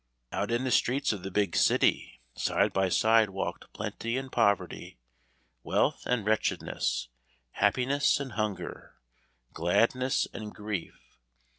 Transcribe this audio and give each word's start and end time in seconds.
Out 0.31 0.49
in 0.49 0.63
the 0.63 0.71
streets 0.71 1.13
of 1.13 1.21
the 1.21 1.29
big 1.29 1.55
city, 1.55 2.21
side 2.33 2.73
by 2.73 2.89
side 2.89 3.29
walked 3.29 3.71
plenty 3.71 4.17
and 4.17 4.31
poverty, 4.31 4.97
wealth 5.61 6.07
and 6.07 6.25
wretchedness, 6.25 7.09
happiness 7.51 8.19
and 8.19 8.31
hunger, 8.31 8.95
gladness 9.53 10.27
and 10.33 10.55
grief. 10.55 11.19